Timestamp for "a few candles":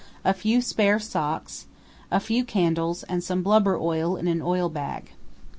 2.09-3.03